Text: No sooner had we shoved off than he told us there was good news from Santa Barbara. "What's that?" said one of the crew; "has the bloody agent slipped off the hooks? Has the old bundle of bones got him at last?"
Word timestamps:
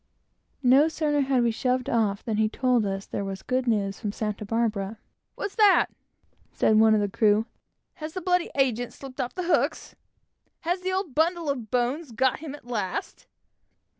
No 0.63 0.87
sooner 0.87 1.21
had 1.21 1.43
we 1.43 1.51
shoved 1.51 1.87
off 1.87 2.25
than 2.25 2.37
he 2.37 2.49
told 2.49 2.87
us 2.87 3.05
there 3.05 3.23
was 3.23 3.43
good 3.43 3.67
news 3.67 3.99
from 3.99 4.11
Santa 4.11 4.43
Barbara. 4.43 4.97
"What's 5.35 5.53
that?" 5.53 5.89
said 6.51 6.79
one 6.79 6.95
of 6.95 7.01
the 7.01 7.07
crew; 7.07 7.45
"has 7.93 8.13
the 8.13 8.21
bloody 8.21 8.49
agent 8.55 8.93
slipped 8.93 9.21
off 9.21 9.35
the 9.35 9.43
hooks? 9.43 9.95
Has 10.61 10.81
the 10.81 10.91
old 10.91 11.13
bundle 11.13 11.51
of 11.51 11.69
bones 11.69 12.13
got 12.13 12.39
him 12.39 12.55
at 12.55 12.65
last?" 12.65 13.27